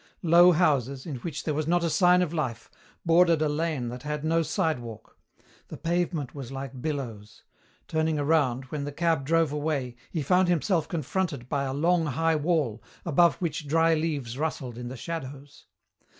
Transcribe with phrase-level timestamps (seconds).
[0.23, 2.71] Low houses, in which there was not a sign of life,
[3.05, 5.15] bordered a lane that had no sidewalk.
[5.67, 7.43] The pavement was like billows.
[7.87, 12.35] Turning around, when the cab drove away, he found himself confronted by a long high
[12.35, 15.67] wall above which dry leaves rustled in the shadows.